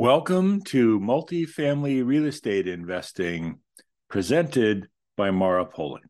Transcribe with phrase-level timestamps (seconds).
[0.00, 3.58] Welcome to Multifamily Real Estate Investing
[4.08, 4.86] presented
[5.16, 6.04] by Mara Poling.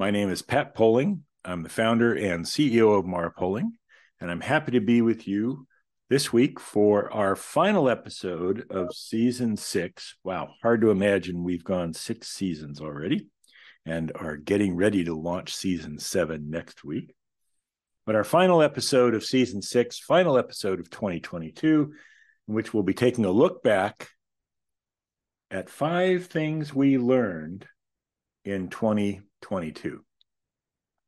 [0.00, 1.22] My name is Pat Poling.
[1.44, 3.74] I'm the founder and CEO of Mara Poling,
[4.20, 5.68] and I'm happy to be with you
[6.10, 10.16] this week for our final episode of season six.
[10.24, 13.28] Wow, hard to imagine we've gone six seasons already
[13.86, 17.14] and are getting ready to launch season seven next week.
[18.06, 21.92] But our final episode of season six, final episode of 2022
[22.48, 24.08] in which we'll be taking a look back
[25.50, 27.66] at five things we learned
[28.44, 30.04] in 2022.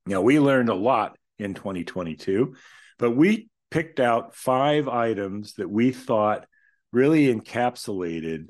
[0.06, 2.55] Now, we learned a lot in 2022,
[2.98, 6.47] but we picked out five items that we thought
[6.92, 8.48] really encapsulated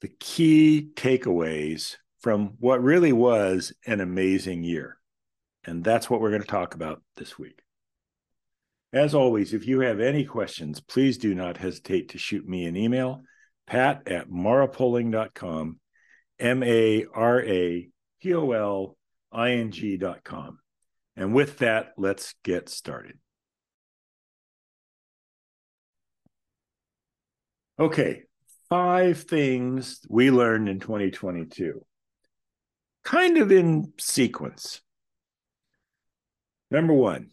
[0.00, 4.98] the key takeaways from what really was an amazing year.
[5.64, 7.62] And that's what we're going to talk about this week.
[8.92, 12.76] As always, if you have any questions, please do not hesitate to shoot me an
[12.76, 13.22] email,
[13.66, 15.78] pat at marapoling.com,
[16.38, 17.88] M A R A
[18.22, 18.96] P O L
[19.30, 20.58] I N G.com.
[21.16, 23.18] And with that, let's get started.
[27.78, 28.22] Okay,
[28.70, 31.84] five things we learned in 2022,
[33.04, 34.80] kind of in sequence.
[36.70, 37.30] Number one,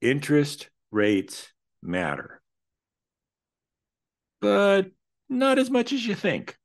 [0.00, 2.40] interest rates matter,
[4.40, 4.90] but
[5.28, 6.56] not as much as you think.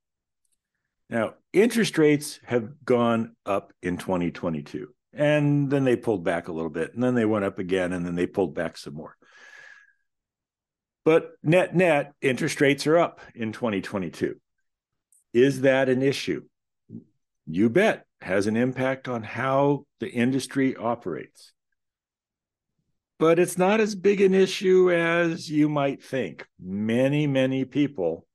[1.09, 6.71] Now, interest rates have gone up in 2022, and then they pulled back a little
[6.71, 9.15] bit, and then they went up again, and then they pulled back some more.
[11.05, 14.39] But net net, interest rates are up in 2022.
[15.33, 16.43] Is that an issue?
[17.45, 21.52] You bet, has an impact on how the industry operates
[23.19, 26.47] but it's not as big an issue as you might think.
[26.59, 28.25] Many, many people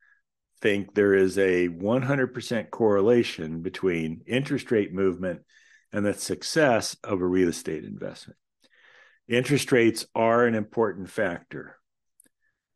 [0.61, 5.43] think there is a 100% correlation between interest rate movement
[5.93, 8.39] and the success of a real estate investment.
[9.29, 11.77] Interest rates are an important factor,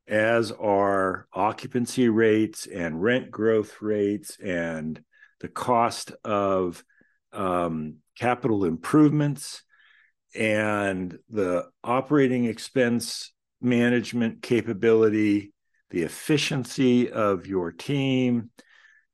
[0.07, 5.03] as are occupancy rates and rent growth rates and
[5.41, 6.85] the cost of
[7.33, 9.63] um, capital improvements
[10.35, 15.53] and the operating expense management capability,
[15.91, 18.51] the efficiency of your team.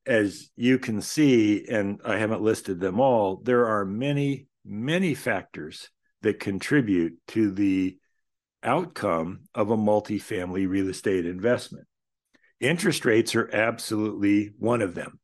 [0.06, 5.90] As you can see, and I haven't listed them all, there are many, many factors
[6.22, 7.98] that contribute to the
[8.62, 11.86] outcome of a multifamily real estate investment.
[12.58, 15.20] Interest rates are absolutely one of them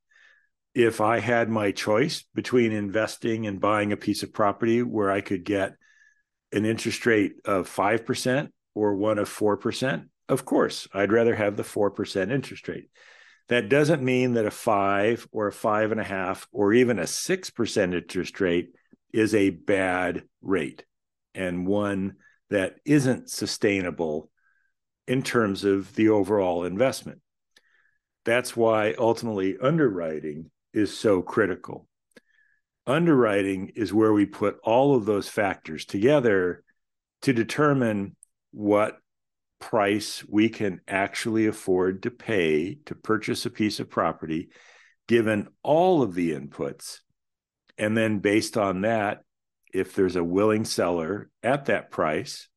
[0.75, 5.21] if I had my choice between investing and buying a piece of property where I
[5.21, 5.75] could get
[6.54, 11.62] an interest rate of 5% or one of 4%, of course, I'd rather have the
[11.62, 12.88] 4% interest rate.
[13.48, 17.03] That doesn't mean that a five or a five and a half or even a
[17.03, 18.70] 6% interest rate
[19.12, 20.84] is a bad rate
[21.34, 22.16] and one
[22.48, 24.31] that isn't sustainable
[25.06, 27.21] in terms of the overall investment.
[28.25, 31.86] That's why ultimately underwriting is so critical.
[32.87, 36.62] Underwriting is where we put all of those factors together
[37.22, 38.17] to determine
[38.50, 38.99] what
[39.59, 44.50] price we can actually afford to pay to purchase a piece of property,
[45.09, 46.99] given all of the inputs.
[47.78, 49.22] And then, based on that,
[49.72, 52.49] if there's a willing seller at that price,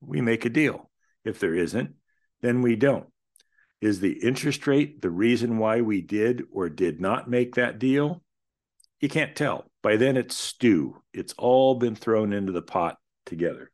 [0.00, 0.90] we make a deal.
[1.24, 1.94] If there isn't,
[2.40, 3.06] then we don't.
[3.82, 8.22] Is the interest rate the reason why we did or did not make that deal?
[9.00, 9.66] You can't tell.
[9.84, 11.02] By then, it's stew.
[11.12, 12.96] It's all been thrown into the pot
[13.26, 13.70] together.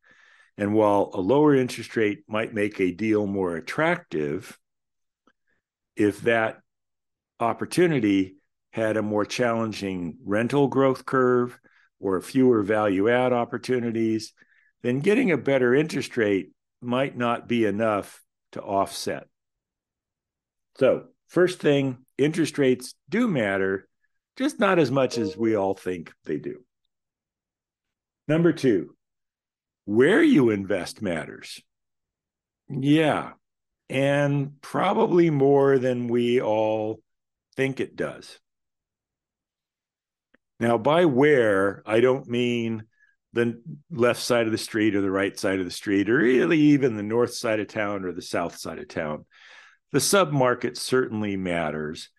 [0.59, 4.59] And while a lower interest rate might make a deal more attractive,
[5.95, 6.62] if that
[7.39, 8.39] opportunity
[8.72, 11.57] had a more challenging rental growth curve
[12.01, 14.33] or fewer value add opportunities,
[14.83, 18.21] then getting a better interest rate might not be enough
[18.51, 19.28] to offset.
[20.77, 23.89] So, first thing, interest rates do matter,
[24.41, 26.65] just not as much as we all think they do.
[28.27, 28.97] Number two,
[29.84, 31.60] where you invest matters.
[32.69, 33.33] Yeah,
[33.91, 37.03] and probably more than we all
[37.57, 38.39] think it does.
[40.59, 42.84] Now, by where, I don't mean
[43.33, 43.60] the
[43.91, 46.97] left side of the street or the right side of the street, or really even
[46.97, 49.27] the north side of town or the south side of town.
[49.93, 52.10] The submarket certainly matters,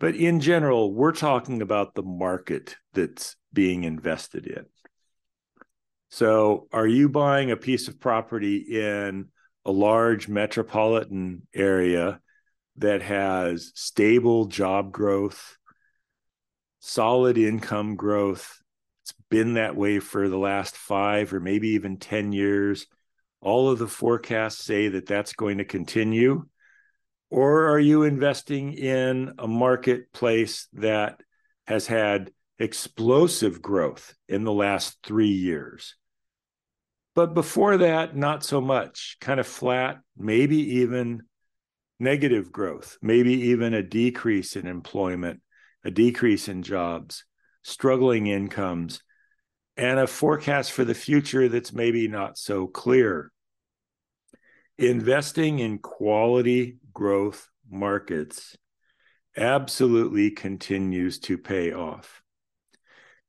[0.00, 4.66] but in general, we're talking about the market that's being invested in.
[6.08, 9.28] So, are you buying a piece of property in
[9.64, 12.20] a large metropolitan area
[12.76, 15.56] that has stable job growth,
[16.80, 18.60] solid income growth.
[19.02, 22.86] It's been that way for the last five or maybe even 10 years.
[23.40, 26.46] All of the forecasts say that that's going to continue.
[27.30, 31.20] Or are you investing in a marketplace that
[31.66, 35.94] has had explosive growth in the last three years?
[37.14, 41.22] But before that, not so much, kind of flat, maybe even
[42.00, 45.40] negative growth, maybe even a decrease in employment,
[45.84, 47.24] a decrease in jobs,
[47.62, 49.02] struggling incomes,
[49.76, 53.32] and a forecast for the future that's maybe not so clear.
[54.80, 58.56] Investing in quality growth markets
[59.36, 62.22] absolutely continues to pay off.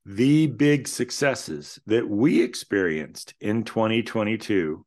[0.06, 4.86] The big successes that we experienced in 2022,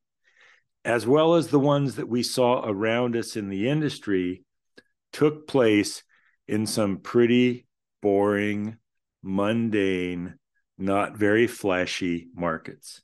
[0.86, 4.42] as well as the ones that we saw around us in the industry,
[5.12, 6.02] took place
[6.48, 7.66] in some pretty
[8.00, 8.78] boring,
[9.22, 10.38] mundane,
[10.78, 13.02] not very flashy markets.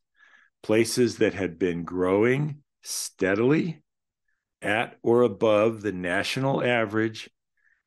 [0.62, 3.82] Places that had been growing steadily
[4.62, 7.30] at or above the national average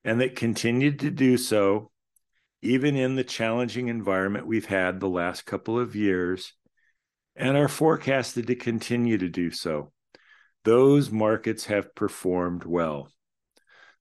[0.04, 1.92] and that continued to do so
[2.62, 6.54] even in the challenging environment we've had the last couple of years
[7.36, 9.92] and are forecasted to continue to do so.
[10.64, 13.12] Those markets have performed well.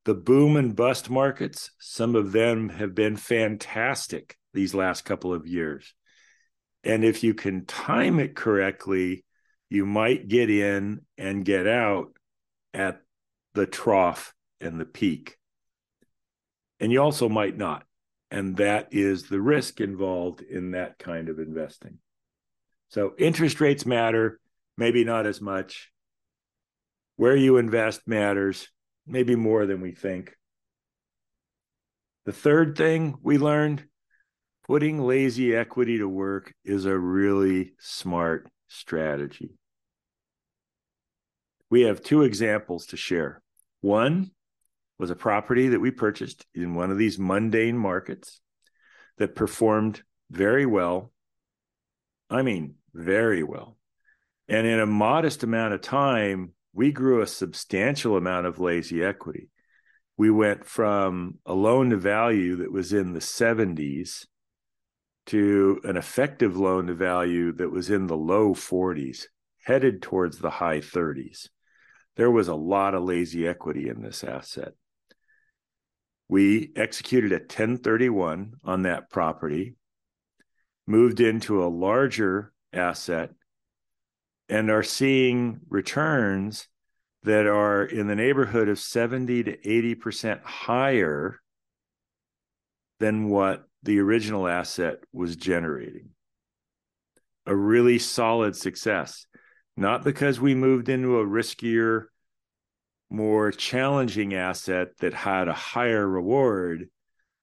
[0.05, 5.47] The boom and bust markets, some of them have been fantastic these last couple of
[5.47, 5.95] years.
[6.85, 9.25] And if you can time it correctly,
[9.73, 12.09] you might get in and get out
[12.75, 13.01] at
[13.55, 15.39] the trough and the peak.
[16.79, 17.85] And you also might not.
[18.31, 22.01] And that is the risk involved in that kind of investing.
[22.91, 24.39] So interest rates matter,
[24.77, 25.91] maybe not as much.
[27.17, 28.69] Where you invest matters
[29.07, 30.37] maybe more than we think.
[32.27, 33.85] The third thing we learned
[34.67, 39.53] putting lazy equity to work is a really smart strategy.
[41.73, 43.41] We have two examples to share.
[43.81, 44.33] One
[44.99, 48.43] was a property that we purchased in one of these mundane markets
[49.17, 51.15] that performed very well.
[52.29, 53.79] I mean, very well.
[54.49, 59.49] And in a modest amount of time, we grew a substantial amount of lazy equity.
[60.19, 64.27] We went from a loan to value that was in the 70s
[65.29, 69.23] to an effective loan to value that was in the low 40s,
[69.65, 71.49] headed towards the high 30s.
[72.17, 74.75] There was a lot of lazy equity in this asset.
[76.29, 79.77] We executed a 1031 on that property,
[80.87, 83.31] moved into a larger asset
[84.49, 86.69] and are seeing returns
[87.23, 91.41] that are in the neighborhood of 70 to 80% higher
[92.99, 96.11] than what the original asset was generating.
[97.47, 99.27] A really solid success,
[99.77, 102.05] not because we moved into a riskier,
[103.11, 106.89] more challenging asset that had a higher reward,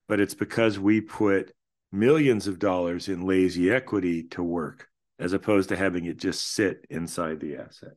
[0.08, 1.54] but it's because we put
[1.92, 4.88] millions of dollars in lazy equity to work
[5.20, 7.94] as opposed to having it just sit inside the asset.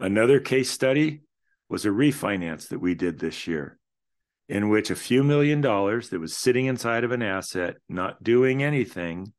[0.00, 1.22] Another case study
[1.68, 3.78] was a refinance that we did this year,
[4.48, 8.62] in which a few million dollars that was sitting inside of an asset, not doing
[8.62, 9.32] anything,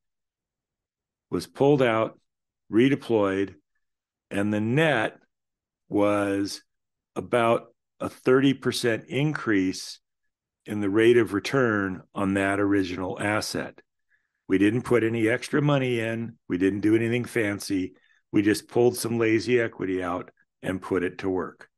[1.30, 2.20] was pulled out,
[2.72, 3.56] redeployed,
[4.30, 5.18] and the net
[5.90, 6.62] was
[7.16, 7.68] about
[8.00, 10.00] a 30% increase
[10.66, 13.82] in the rate of return on that original asset.
[14.48, 16.38] We didn't put any extra money in.
[16.48, 17.94] We didn't do anything fancy.
[18.32, 20.32] We just pulled some lazy equity out
[20.62, 21.70] and put it to work.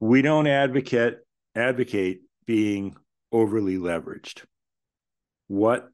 [0.00, 1.18] We don't advocate
[1.54, 2.96] advocate being
[3.32, 4.44] overly leveraged.
[5.48, 5.88] What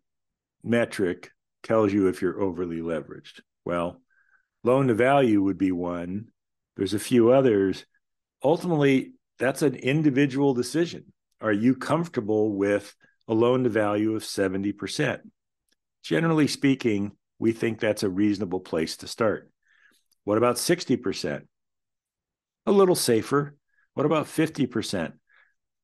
[0.64, 1.30] metric
[1.62, 3.40] tells you if you're overly leveraged?
[3.64, 4.00] Well,
[4.64, 6.28] loan to value would be one.
[6.76, 7.84] There's a few others.
[8.42, 11.12] Ultimately, that's an individual decision.
[11.40, 12.94] Are you comfortable with
[13.28, 15.20] a loan to value of 70%.
[16.02, 19.50] Generally speaking, we think that's a reasonable place to start.
[20.24, 21.42] What about 60%?
[22.66, 23.56] A little safer.
[23.94, 25.12] What about 50%?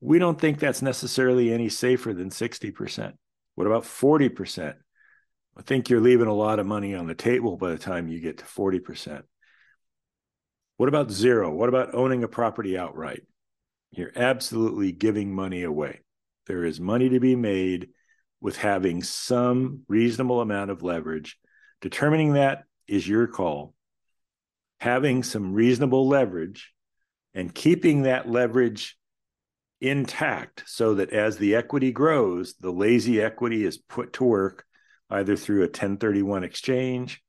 [0.01, 3.15] We don't think that's necessarily any safer than 60%.
[3.59, 4.77] What about 40%?
[5.57, 8.21] I think you're leaving a lot of money on the table by the time you
[8.21, 9.25] get to 40%.
[10.77, 11.53] What about zero?
[11.53, 13.23] What about owning a property outright?
[13.91, 16.03] You're absolutely giving money away.
[16.47, 17.89] There is money to be made
[18.41, 21.37] with having some reasonable amount of leverage.
[21.81, 23.75] Determining that is your call.
[24.81, 26.73] having some reasonable leverage
[27.35, 28.98] and keeping that leverage
[29.81, 34.65] intact so that as the equity grows, the lazy equity is put to work
[35.11, 37.23] either through a 1031 exchange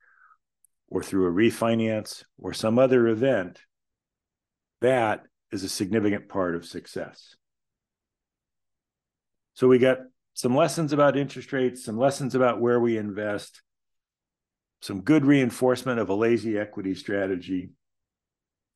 [0.87, 3.59] or through a refinance or some other event,
[4.81, 7.35] that is a significant part of success.
[9.53, 9.99] So we got
[10.33, 13.61] some lessons about interest rates, some lessons about where we invest,
[14.81, 17.71] some good reinforcement of a lazy equity strategy.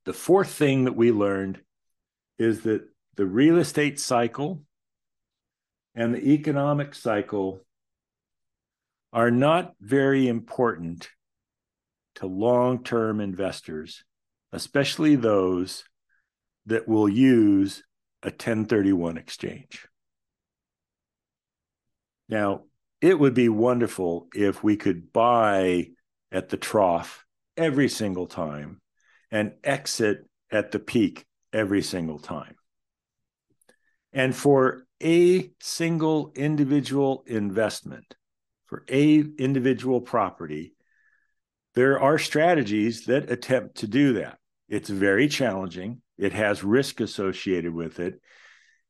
[0.06, 1.62] The fourth thing that we learned
[2.38, 2.84] is that
[3.16, 4.64] the real estate cycle
[5.96, 7.62] and the economic cycle
[9.12, 11.10] are not very important
[12.16, 14.04] to long term investors,
[14.52, 15.84] especially those
[16.66, 17.84] that will use
[18.24, 19.88] a 1031 exchange.
[22.30, 22.64] Now,
[23.02, 25.90] it would be wonderful if we could buy
[26.32, 27.26] at the trough
[27.58, 28.82] every single time
[29.30, 32.56] and exit at the peak every single time.
[34.14, 38.16] And for a single individual investment,
[38.66, 40.76] for a individual property,
[41.76, 44.38] there are strategies that attempt to do that.
[44.70, 46.02] It's very challenging.
[46.18, 48.22] It has risk associated with it.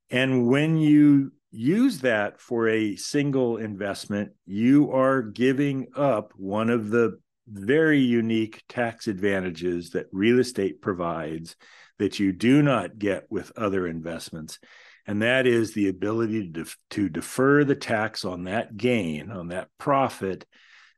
[0.09, 6.89] And when you use that for a single investment, you are giving up one of
[6.89, 11.55] the very unique tax advantages that real estate provides
[11.99, 14.59] that you do not get with other investments.
[15.05, 19.69] And that is the ability to, to defer the tax on that gain, on that
[19.77, 20.45] profit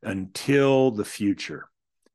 [0.04, 1.68] until the future.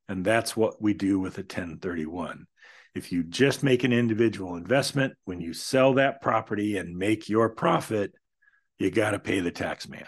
[0.07, 2.47] And that's what we do with a 1031.
[2.93, 7.49] If you just make an individual investment, when you sell that property and make your
[7.49, 8.13] profit,
[8.77, 10.07] you got to pay the tax man.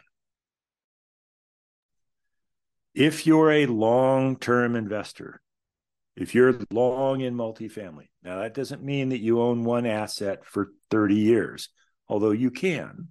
[2.93, 5.41] If you're a long term investor,
[6.15, 10.71] if you're long in multifamily, now that doesn't mean that you own one asset for
[10.91, 11.69] 30 years,
[12.07, 13.09] although you can.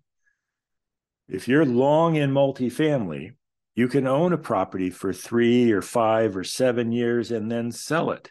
[1.28, 3.32] If you're long in multifamily,
[3.75, 8.11] you can own a property for three or five or seven years and then sell
[8.11, 8.30] it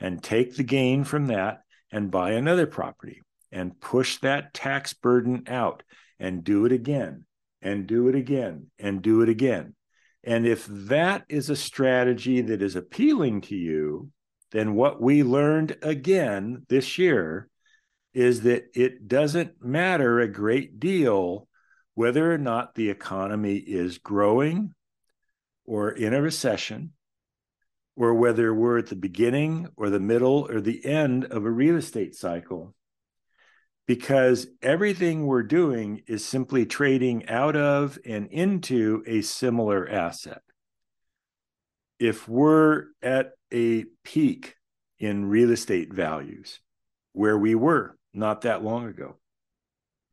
[0.00, 5.44] and take the gain from that and buy another property and push that tax burden
[5.46, 5.82] out
[6.18, 7.24] and do it again
[7.60, 9.74] and do it again and do it again.
[10.24, 14.10] And if that is a strategy that is appealing to you,
[14.52, 17.48] then what we learned again this year
[18.14, 21.48] is that it doesn't matter a great deal
[21.94, 24.74] whether or not the economy is growing
[25.64, 26.92] or in a recession,
[27.96, 31.76] or whether we're at the beginning or the middle or the end of a real
[31.76, 32.74] estate cycle,
[33.86, 40.42] because everything we're doing is simply trading out of and into a similar asset.
[41.98, 44.56] If we're at a peak
[44.98, 46.60] in real estate values,
[47.12, 49.16] where we were not that long ago,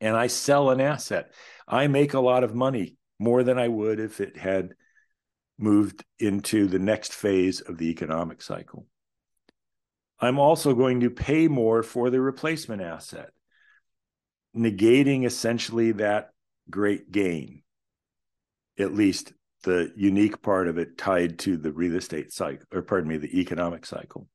[0.01, 1.31] and I sell an asset,
[1.67, 4.73] I make a lot of money, more than I would if it had
[5.57, 8.87] moved into the next phase of the economic cycle.
[10.19, 13.31] I'm also going to pay more for the replacement asset,
[14.55, 16.29] negating essentially that
[16.69, 17.61] great gain,
[18.77, 23.09] at least the unique part of it tied to the real estate cycle, or pardon
[23.09, 24.27] me, the economic cycle.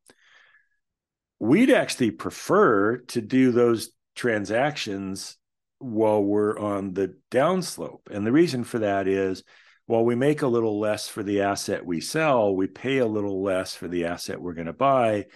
[1.41, 5.37] We'd actually prefer to do those transactions
[5.79, 8.11] while we're on the downslope.
[8.11, 9.43] And the reason for that is
[9.87, 13.43] while we make a little less for the asset we sell, we pay a little
[13.43, 15.27] less for the asset we're going to buy.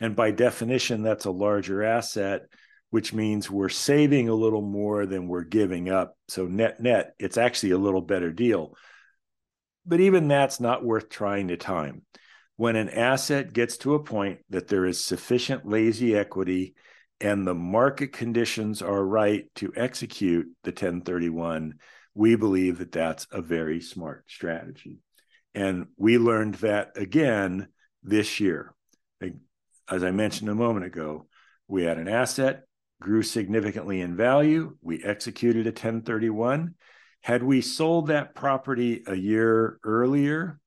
[0.00, 2.42] And by definition, that's a larger asset,
[2.90, 6.16] which means we're saving a little more than we're giving up.
[6.28, 8.74] So, net, net, it's actually a little better deal.
[9.84, 12.02] But even that's not worth trying to time.
[12.56, 16.74] When an asset gets to a point that there is sufficient lazy equity
[17.20, 21.74] and the market conditions are right to execute the 1031,
[22.14, 24.98] we believe that that's a very smart strategy.
[25.54, 27.68] And we learned that again
[28.02, 28.74] this year.
[29.90, 31.26] As I mentioned a moment ago,
[31.66, 32.64] we had an asset,
[33.00, 34.76] grew significantly in value.
[34.82, 36.74] We executed a 1031.
[37.22, 40.60] Had we sold that property a year earlier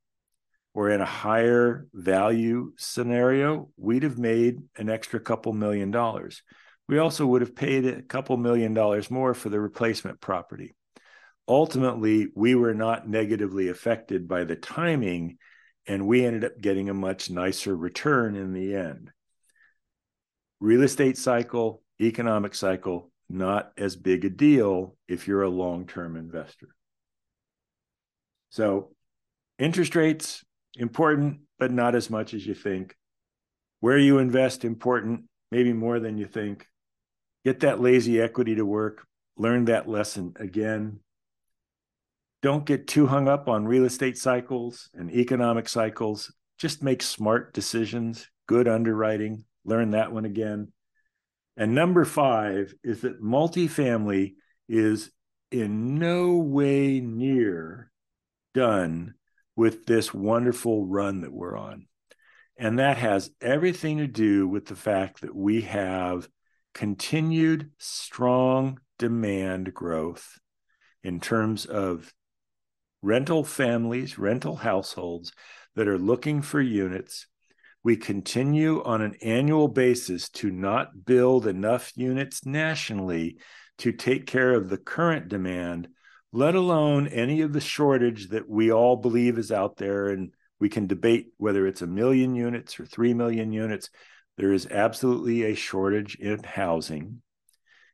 [0.74, 6.44] or in a higher value scenario, we'd have made an extra couple million dollars.
[6.88, 10.74] We also would have paid a couple million dollars more for the replacement property
[11.52, 15.38] ultimately we were not negatively affected by the timing
[15.88, 19.12] and we ended up getting a much nicer return in the end
[20.60, 26.70] real estate cycle economic cycle not as big a deal if you're a long-term investor
[28.50, 28.92] so
[29.60, 30.44] interest rates
[30.78, 32.96] important but not as much as you think
[33.80, 36.68] Where you invest important, maybe more than you think.
[37.46, 39.06] Get that lazy equity to work.
[39.38, 41.00] Learn that lesson again.
[42.44, 46.34] Don't get too hung up on real estate cycles and economic cycles.
[46.60, 49.46] Just make smart decisions, good underwriting.
[49.66, 50.72] Learn that one again.
[51.58, 54.36] And number five is that multifamily
[54.68, 55.12] is
[55.52, 57.92] in no way near
[58.54, 59.16] done
[59.56, 61.88] with this wonderful run that we're on.
[62.58, 66.30] And that has everything to do with the fact that we have
[66.74, 70.40] continued strong demand growth
[71.04, 72.14] in terms of
[73.02, 75.34] rental families, rental households
[75.76, 77.28] that are looking for units.
[77.84, 83.38] We continue on an annual basis to not build enough units nationally
[83.80, 85.88] to take care of the current demand,
[86.32, 90.10] let alone any of the shortage that we all believe is out there.
[90.10, 93.90] And we can debate whether it's a million units or 3 million units.
[94.38, 97.24] There is absolutely a shortage in housing.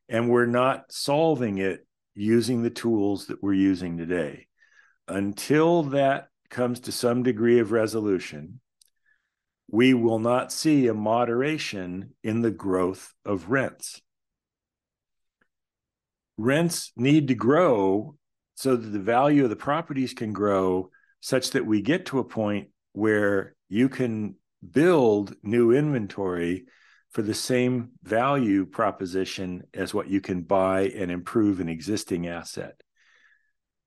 [0.09, 4.47] And we're not solving it using the tools that we're using today.
[5.07, 8.59] Until that comes to some degree of resolution,
[9.69, 14.01] we will not see a moderation in the growth of rents
[16.37, 18.15] rents need to grow
[18.55, 22.23] so that the value of the properties can grow such that we get to a
[22.23, 24.35] point where you can
[24.71, 26.65] build new inventory
[27.11, 32.81] for the same value proposition as what you can buy and improve an existing asset.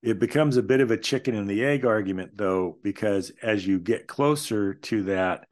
[0.01, 3.79] It becomes a bit of a chicken and the egg argument, though, because as you
[3.79, 5.47] get closer to that,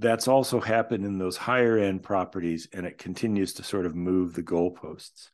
[0.00, 4.34] that's also happened in those higher end properties, and it continues to sort of move
[4.34, 5.28] the goalposts.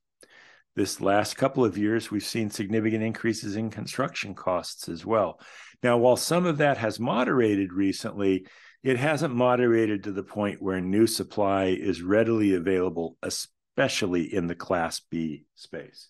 [0.75, 5.41] This last couple of years, we've seen significant increases in construction costs as well.
[5.83, 8.47] Now, while some of that has moderated recently,
[8.83, 14.55] it hasn't moderated to the point where new supply is readily available, especially in the
[14.55, 16.09] Class B space.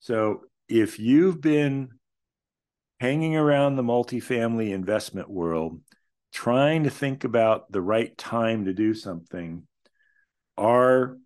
[0.00, 1.90] So, if you've been
[3.00, 5.80] hanging around the multifamily investment world,
[6.32, 9.66] trying to think about the right time to do something,
[10.56, 11.16] our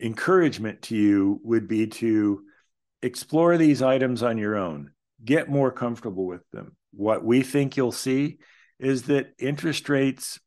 [0.00, 2.42] encouragement to you would be to
[3.02, 4.90] explore these items on your own,
[5.24, 6.76] get more comfortable with them.
[6.92, 8.38] What we think you'll see
[8.78, 10.40] is that interest rates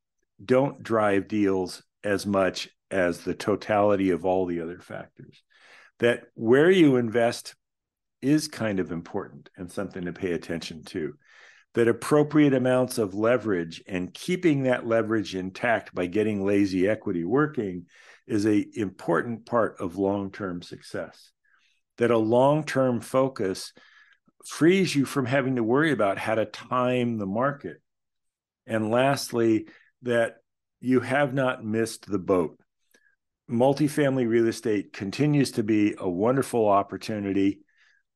[0.43, 5.41] don't drive deals as much as the totality of all the other factors.
[5.99, 7.55] That where you invest
[8.21, 11.15] is kind of important and something to pay attention to.
[11.77, 17.85] That appropriate amounts of leverage and keeping that leverage intact by getting lazy equity working
[18.25, 21.31] is a important part of long-term success.
[21.99, 23.73] That a long-term focus
[24.43, 27.77] frees you from having to worry about how to time the market.
[28.65, 29.67] And lastly
[30.01, 30.37] that
[30.79, 32.59] you have not missed the boat.
[33.51, 37.59] Multifamily real estate continues to be a wonderful opportunity.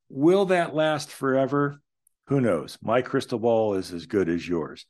[0.10, 1.80] Will that last forever
[2.32, 4.86] who knows my crystal ball is as good as yours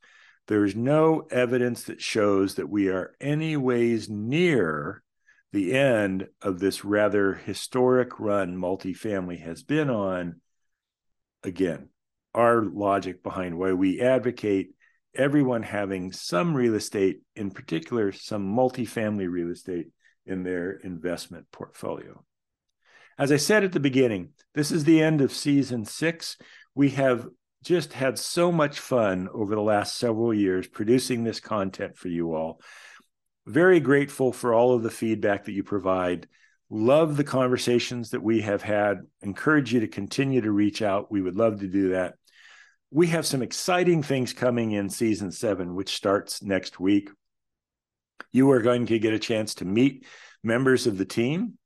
[0.48, 5.02] there's no evidence that shows that we are anyways near
[5.52, 10.40] the end of this rather historic run multifamily has been on.
[11.44, 11.90] Again,
[12.34, 14.74] our logic behind why we advocate
[15.14, 19.88] everyone having some real estate, in particular, some multifamily real estate
[20.24, 22.24] in their investment portfolio.
[23.18, 26.38] As I said at the beginning, this is the end of season six.
[26.74, 27.26] We have
[27.62, 32.34] just had so much fun over the last several years producing this content for you
[32.34, 32.60] all
[33.46, 36.28] very grateful for all of the feedback that you provide.
[36.70, 39.00] Love the conversations that we have had.
[39.20, 41.10] Encourage you to continue to reach out.
[41.10, 42.14] We would love to do that.
[42.90, 47.10] We have some exciting things coming in season seven, which starts next week.
[48.32, 50.06] You are going to get a chance to meet
[50.42, 51.58] members of the team.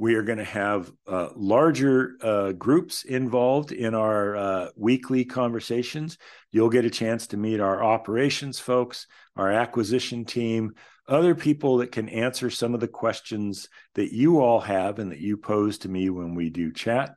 [0.00, 6.18] We are going to have uh, larger uh, groups involved in our uh, weekly conversations.
[6.52, 10.74] You'll get a chance to meet our operations folks, our acquisition team,
[11.08, 15.18] other people that can answer some of the questions that you all have and that
[15.18, 17.16] you pose to me when we do chat.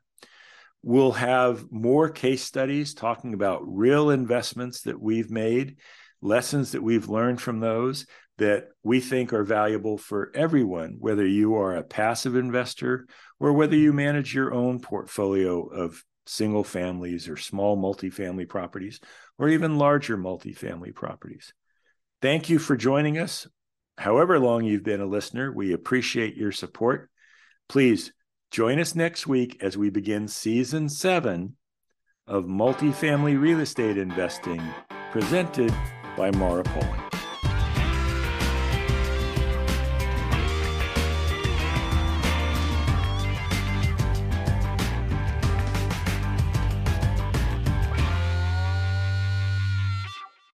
[0.82, 5.76] We'll have more case studies talking about real investments that we've made,
[6.20, 8.06] lessons that we've learned from those
[8.38, 13.06] that we think are valuable for everyone, whether you are a passive investor
[13.38, 19.00] or whether you manage your own portfolio of single families or small multifamily properties
[19.38, 21.52] or even larger multifamily properties.
[22.20, 23.46] Thank you for joining us
[23.98, 27.10] however long you've been a listener, we appreciate your support.
[27.68, 28.12] Please
[28.50, 31.56] join us next week as we begin season seven
[32.26, 34.62] of Multifamily Real Estate Investing,
[35.10, 35.74] presented
[36.16, 37.01] by Mara Poling.